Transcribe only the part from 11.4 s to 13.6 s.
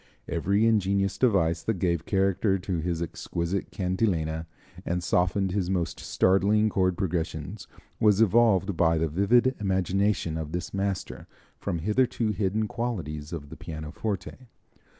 from hitherto hidden qualities of the